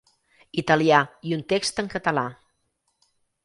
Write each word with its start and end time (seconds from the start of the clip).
Italià 0.61 1.01
i 1.31 1.37
un 1.39 1.45
text 1.55 1.85
en 1.87 1.93
català. 1.95 2.27